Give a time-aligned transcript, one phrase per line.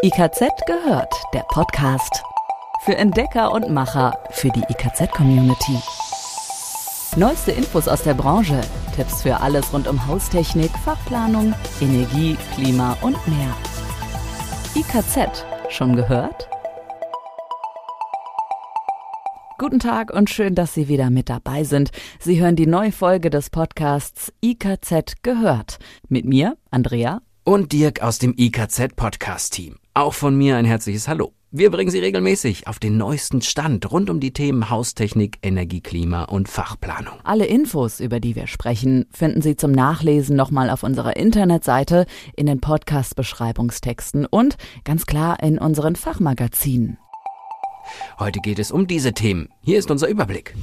[0.00, 2.22] IKZ gehört, der Podcast.
[2.84, 5.76] Für Entdecker und Macher, für die IKZ-Community.
[7.16, 8.60] Neueste Infos aus der Branche,
[8.94, 13.52] Tipps für alles rund um Haustechnik, Fachplanung, Energie, Klima und mehr.
[14.76, 16.48] IKZ, schon gehört?
[19.58, 21.90] Guten Tag und schön, dass Sie wieder mit dabei sind.
[22.20, 25.80] Sie hören die neue Folge des Podcasts IKZ gehört.
[26.08, 27.20] Mit mir, Andrea.
[27.48, 29.76] Und Dirk aus dem IKZ Podcast Team.
[29.94, 31.32] Auch von mir ein herzliches Hallo.
[31.50, 36.24] Wir bringen Sie regelmäßig auf den neuesten Stand rund um die Themen Haustechnik, Energie, Klima
[36.24, 37.14] und Fachplanung.
[37.24, 42.04] Alle Infos, über die wir sprechen, finden Sie zum Nachlesen nochmal auf unserer Internetseite,
[42.36, 46.98] in den Podcast-Beschreibungstexten und ganz klar in unseren Fachmagazinen.
[48.18, 49.48] Heute geht es um diese Themen.
[49.62, 50.54] Hier ist unser Überblick.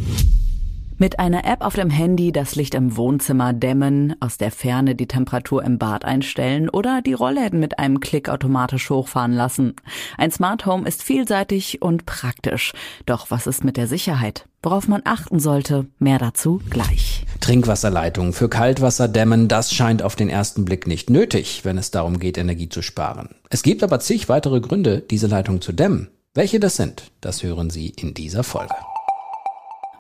[0.98, 5.08] Mit einer App auf dem Handy das Licht im Wohnzimmer dämmen, aus der Ferne die
[5.08, 9.76] Temperatur im Bad einstellen oder die Rollläden mit einem Klick automatisch hochfahren lassen.
[10.18, 12.72] Ein Smart Home ist vielseitig und praktisch.
[13.06, 14.48] Doch was ist mit der Sicherheit?
[14.64, 17.26] Worauf man achten sollte, mehr dazu gleich.
[17.42, 22.20] Trinkwasserleitungen für Kaltwasser dämmen, das scheint auf den ersten Blick nicht nötig, wenn es darum
[22.20, 23.36] geht, Energie zu sparen.
[23.50, 26.08] Es gibt aber zig weitere Gründe, diese Leitung zu dämmen.
[26.34, 28.76] Welche das sind, das hören Sie in dieser Folge.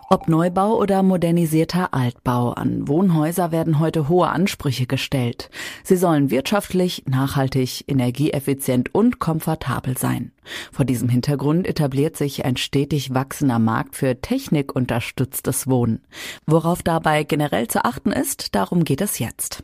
[0.08, 5.50] Ob Neubau oder modernisierter Altbau, an Wohnhäuser werden heute hohe Ansprüche gestellt.
[5.84, 10.32] Sie sollen wirtschaftlich, nachhaltig, energieeffizient und komfortabel sein.
[10.72, 16.02] Vor diesem Hintergrund etabliert sich ein stetig wachsender Markt für technikunterstütztes Wohnen.
[16.46, 19.64] Worauf dabei generell zu achten ist, darum geht es jetzt.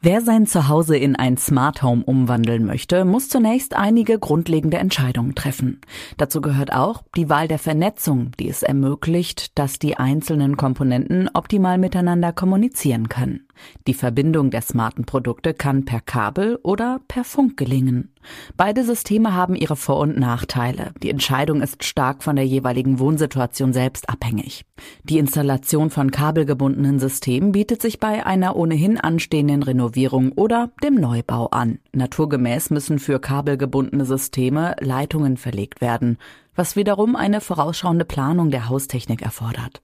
[0.00, 5.80] Wer sein Zuhause in ein Smart Home umwandeln möchte, muss zunächst einige grundlegende Entscheidungen treffen.
[6.16, 11.78] Dazu gehört auch die Wahl der Vernetzung, die es ermöglicht, dass die einzelnen Komponenten optimal
[11.78, 13.47] miteinander kommunizieren können.
[13.86, 18.12] Die Verbindung der smarten Produkte kann per Kabel oder per Funk gelingen.
[18.56, 20.92] Beide Systeme haben ihre Vor- und Nachteile.
[21.02, 24.64] Die Entscheidung ist stark von der jeweiligen Wohnsituation selbst abhängig.
[25.04, 31.46] Die Installation von kabelgebundenen Systemen bietet sich bei einer ohnehin anstehenden Renovierung oder dem Neubau
[31.46, 31.78] an.
[31.92, 36.18] Naturgemäß müssen für kabelgebundene Systeme Leitungen verlegt werden,
[36.58, 39.80] was wiederum eine vorausschauende Planung der Haustechnik erfordert.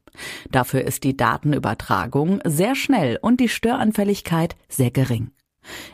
[0.50, 5.30] Dafür ist die Datenübertragung sehr schnell und die Störanfälligkeit sehr gering.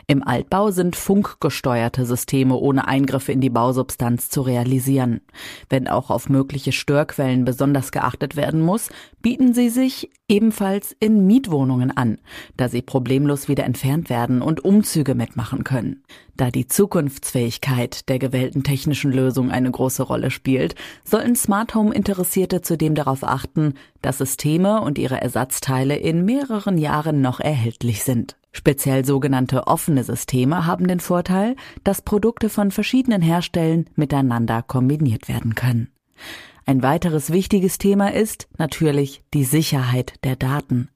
[0.07, 5.21] Im Altbau sind funkgesteuerte Systeme ohne Eingriffe in die Bausubstanz zu realisieren.
[5.69, 8.89] Wenn auch auf mögliche Störquellen besonders geachtet werden muss,
[9.21, 12.17] bieten sie sich ebenfalls in Mietwohnungen an,
[12.55, 16.03] da sie problemlos wieder entfernt werden und Umzüge mitmachen können.
[16.37, 22.61] Da die Zukunftsfähigkeit der gewählten technischen Lösung eine große Rolle spielt, sollten Smart Home Interessierte
[22.61, 28.37] zudem darauf achten, dass Systeme und ihre Ersatzteile in mehreren Jahren noch erhältlich sind.
[28.51, 35.55] Speziell sogenannte offene Systeme haben den Vorteil, dass Produkte von verschiedenen Herstellern miteinander kombiniert werden
[35.55, 35.89] können.
[36.65, 40.89] Ein weiteres wichtiges Thema ist natürlich die Sicherheit der Daten.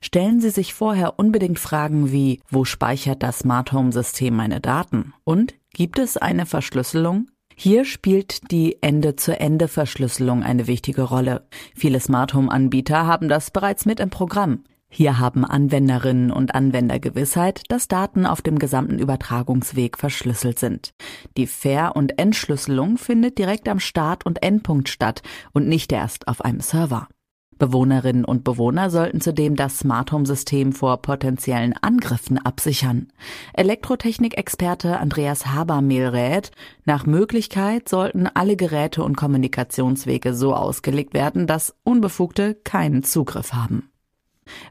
[0.00, 5.14] Stellen Sie sich vorher unbedingt Fragen wie, wo speichert das Smart Home System meine Daten?
[5.24, 7.28] Und gibt es eine Verschlüsselung?
[7.56, 11.46] Hier spielt die Ende-zu-Ende-Verschlüsselung eine wichtige Rolle.
[11.74, 14.64] Viele Smart Home Anbieter haben das bereits mit im Programm.
[14.96, 20.94] Hier haben Anwenderinnen und Anwender Gewissheit, dass Daten auf dem gesamten Übertragungsweg verschlüsselt sind.
[21.36, 25.22] Die Ver- und Entschlüsselung findet direkt am Start- und Endpunkt statt
[25.52, 27.08] und nicht erst auf einem Server.
[27.58, 33.08] Bewohnerinnen und Bewohner sollten zudem das Smart Home System vor potenziellen Angriffen absichern.
[33.54, 36.52] Elektrotechnikexperte Andreas Habermehl rät,
[36.84, 43.90] nach Möglichkeit sollten alle Geräte und Kommunikationswege so ausgelegt werden, dass Unbefugte keinen Zugriff haben.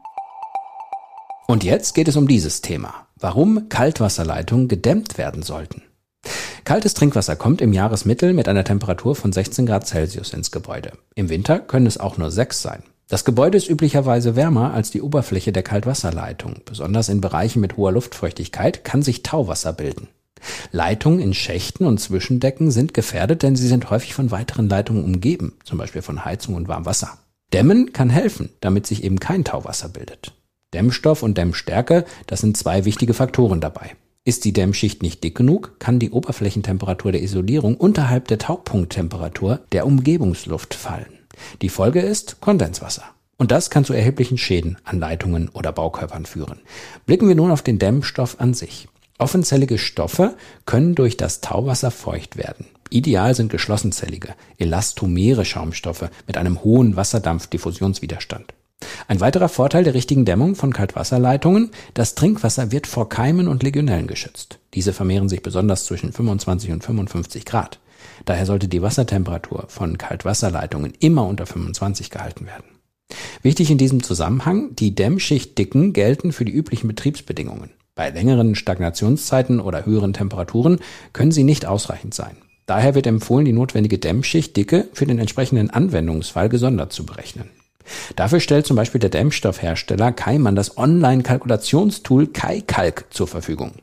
[1.46, 3.06] Und jetzt geht es um dieses Thema.
[3.20, 5.84] Warum Kaltwasserleitungen gedämmt werden sollten.
[6.70, 10.92] Kaltes Trinkwasser kommt im Jahresmittel mit einer Temperatur von 16 Grad Celsius ins Gebäude.
[11.16, 12.84] Im Winter können es auch nur 6 sein.
[13.08, 16.58] Das Gebäude ist üblicherweise wärmer als die Oberfläche der Kaltwasserleitung.
[16.66, 20.10] Besonders in Bereichen mit hoher Luftfeuchtigkeit kann sich Tauwasser bilden.
[20.72, 25.58] Leitungen in Schächten und Zwischendecken sind gefährdet, denn sie sind häufig von weiteren Leitungen umgeben,
[25.64, 27.18] zum Beispiel von Heizung und Warmwasser.
[27.52, 30.34] Dämmen kann helfen, damit sich eben kein Tauwasser bildet.
[30.76, 33.96] Dämmstoff und Dämmstärke, das sind zwei wichtige Faktoren dabei.
[34.30, 39.88] Ist die Dämmschicht nicht dick genug, kann die Oberflächentemperatur der Isolierung unterhalb der Taupunkttemperatur der
[39.88, 41.18] Umgebungsluft fallen.
[41.64, 43.06] Die Folge ist Kondenswasser.
[43.38, 46.60] Und das kann zu erheblichen Schäden an Leitungen oder Baukörpern führen.
[47.08, 48.88] Blicken wir nun auf den Dämmstoff an sich.
[49.18, 50.36] Offenzellige Stoffe
[50.68, 52.68] können durch das Tauwasser feucht werden.
[52.92, 58.54] Ideal sind geschlossenzellige, elastomere Schaumstoffe mit einem hohen Wasserdampfdiffusionswiderstand.
[59.10, 64.06] Ein weiterer Vorteil der richtigen Dämmung von Kaltwasserleitungen, das Trinkwasser wird vor Keimen und Legionellen
[64.06, 64.60] geschützt.
[64.76, 67.80] Diese vermehren sich besonders zwischen 25 und 55 Grad.
[68.26, 72.66] Daher sollte die Wassertemperatur von Kaltwasserleitungen immer unter 25 gehalten werden.
[73.42, 77.72] Wichtig in diesem Zusammenhang, die Dämmschichtdicken gelten für die üblichen Betriebsbedingungen.
[77.96, 80.82] Bei längeren Stagnationszeiten oder höheren Temperaturen
[81.14, 82.38] können sie nicht ausreichend sein.
[82.68, 87.50] Daher wird empfohlen, die notwendige Dämmschichtdicke für den entsprechenden Anwendungsfall gesondert zu berechnen.
[88.16, 93.74] Dafür stellt zum Beispiel der Dämmstoffhersteller Kaiman das Online-Kalkulationstool KaiCalc zur Verfügung.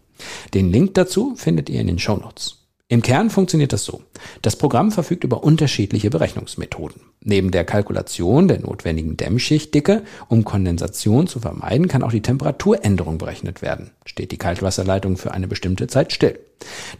[0.54, 2.66] Den Link dazu findet ihr in den Shownotes.
[2.88, 4.02] Im Kern funktioniert das so.
[4.42, 7.00] Das Programm verfügt über unterschiedliche Berechnungsmethoden.
[7.20, 13.60] Neben der Kalkulation der notwendigen Dämmschichtdicke, um Kondensation zu vermeiden, kann auch die Temperaturänderung berechnet
[13.60, 13.90] werden.
[14.04, 16.38] Steht die Kaltwasserleitung für eine bestimmte Zeit still.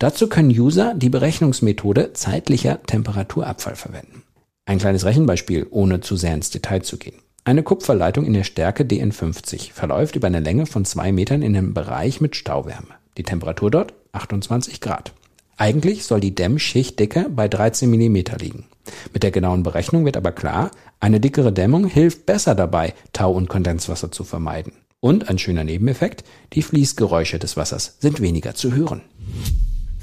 [0.01, 4.25] Dazu können User die Berechnungsmethode zeitlicher Temperaturabfall verwenden.
[4.69, 7.15] Ein kleines Rechenbeispiel, ohne zu sehr ins Detail zu gehen.
[7.45, 11.73] Eine Kupferleitung in der Stärke DN50 verläuft über eine Länge von zwei Metern in einem
[11.73, 12.89] Bereich mit Stauwärme.
[13.17, 15.13] Die Temperatur dort 28 Grad.
[15.57, 18.67] Eigentlich soll die Dämmschichtdicke bei 13 mm liegen.
[19.13, 23.49] Mit der genauen Berechnung wird aber klar, eine dickere Dämmung hilft besser dabei, Tau und
[23.49, 24.73] Kondenswasser zu vermeiden.
[24.99, 26.25] Und ein schöner Nebeneffekt,
[26.55, 29.03] die Fließgeräusche des Wassers sind weniger zu hören.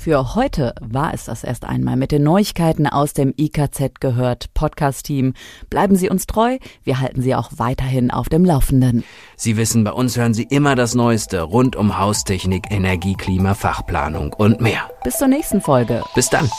[0.03, 5.33] Für heute war es das erst einmal mit den Neuigkeiten aus dem IKZ gehört Podcast-Team.
[5.69, 9.05] Bleiben Sie uns treu, wir halten Sie auch weiterhin auf dem Laufenden.
[9.37, 14.33] Sie wissen, bei uns hören Sie immer das Neueste rund um Haustechnik, Energie, Klima, Fachplanung
[14.33, 14.91] und mehr.
[15.05, 16.03] Bis zur nächsten Folge.
[16.15, 16.49] Bis dann.